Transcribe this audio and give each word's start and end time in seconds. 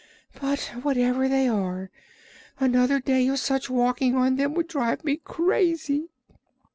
"But 0.41 0.61
whatever 0.81 1.29
they 1.29 1.47
are, 1.47 1.91
another 2.59 2.99
day 2.99 3.27
of 3.27 3.37
such 3.37 3.69
walking 3.69 4.15
on 4.15 4.35
them 4.37 4.55
would 4.55 4.67
drive 4.67 5.03
me 5.05 5.17
crazy." 5.17 6.09